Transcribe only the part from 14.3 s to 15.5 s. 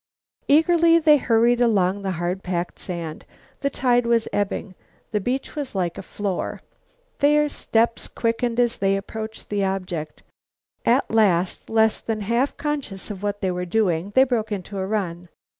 into a run.